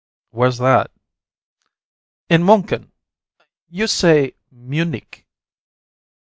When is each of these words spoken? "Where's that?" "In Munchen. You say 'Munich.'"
"Where's 0.31 0.57
that?" 0.57 0.89
"In 2.27 2.41
Munchen. 2.41 2.91
You 3.69 3.85
say 3.85 4.33
'Munich.'" 4.49 5.27